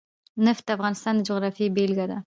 نفت 0.45 0.63
د 0.67 0.69
افغانستان 0.77 1.13
د 1.17 1.21
جغرافیې 1.27 1.73
بېلګه 1.75 2.05
ده. 2.11 2.17